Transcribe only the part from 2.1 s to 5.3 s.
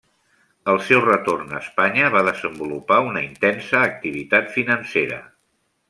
va desenvolupar una intensa activitat financera.